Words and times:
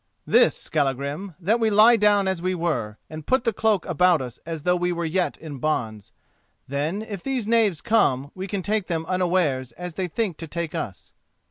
"This, 0.25 0.57
Skallagrim: 0.57 1.35
that 1.39 1.59
we 1.59 1.69
lie 1.69 1.95
down 1.95 2.27
as 2.27 2.41
we 2.41 2.55
were, 2.55 2.97
and 3.07 3.27
put 3.27 3.43
the 3.43 3.53
cloaks 3.53 3.87
about 3.87 4.19
us 4.19 4.39
as 4.47 4.63
though 4.63 4.75
we 4.75 4.91
were 4.91 5.05
yet 5.05 5.37
in 5.37 5.59
bonds. 5.59 6.11
Then, 6.67 7.03
if 7.03 7.21
these 7.21 7.47
knaves 7.47 7.81
come, 7.81 8.31
we 8.33 8.47
can 8.47 8.63
take 8.63 8.87
them 8.87 9.05
unawares 9.05 9.73
as 9.73 9.93
they 9.93 10.07
think 10.07 10.37
to 10.37 10.47
take 10.47 10.73
us." 10.73 11.13